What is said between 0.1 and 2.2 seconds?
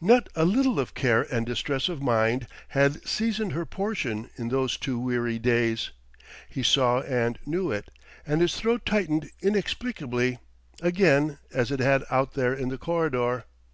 a little of care and distress of